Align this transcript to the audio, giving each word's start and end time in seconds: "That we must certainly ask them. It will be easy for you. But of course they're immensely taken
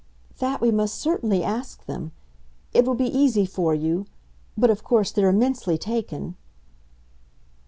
"That 0.39 0.61
we 0.61 0.71
must 0.71 0.95
certainly 0.99 1.43
ask 1.43 1.85
them. 1.85 2.11
It 2.73 2.85
will 2.85 2.95
be 2.95 3.05
easy 3.15 3.45
for 3.45 3.75
you. 3.75 4.07
But 4.57 4.71
of 4.71 4.83
course 4.83 5.11
they're 5.11 5.29
immensely 5.29 5.77
taken 5.77 6.35